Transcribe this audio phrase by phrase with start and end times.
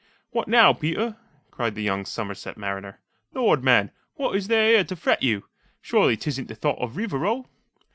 [0.31, 1.15] "What now, Peter?"
[1.51, 2.99] cried the young Somerset mariner.
[3.35, 5.45] "Lord, man, what is there here to fret you?
[5.79, 7.47] Surely 't isn't the thought of Rivarol!"